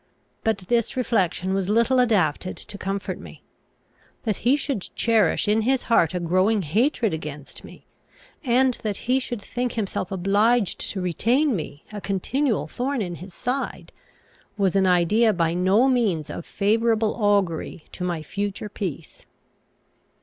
But 0.43 0.57
this 0.67 0.97
reflection 0.97 1.53
was 1.53 1.69
little 1.69 1.99
adapted 1.99 2.57
to 2.57 2.77
comfort 2.79 3.19
me. 3.19 3.43
That 4.23 4.37
he 4.37 4.55
should 4.55 4.89
cherish 4.95 5.47
in 5.47 5.61
his 5.61 5.83
heart 5.83 6.15
a 6.15 6.19
growing 6.19 6.63
hatred 6.63 7.13
against 7.13 7.63
me, 7.63 7.85
and 8.43 8.73
that 8.81 8.97
he 9.05 9.19
should 9.19 9.43
think 9.43 9.73
himself 9.73 10.11
obliged 10.11 10.79
to 10.89 11.01
retain 11.01 11.55
me 11.55 11.83
a 11.93 12.01
continual 12.01 12.67
thorn 12.67 12.99
in 12.99 13.13
his 13.21 13.31
side, 13.35 13.91
was 14.57 14.75
an 14.75 14.87
idea 14.87 15.33
by 15.33 15.53
no 15.53 15.87
means 15.87 16.31
of 16.31 16.47
favourable 16.47 17.13
augury 17.13 17.85
to 17.91 18.03
my 18.03 18.23
future 18.23 18.69
peace. 18.69 19.27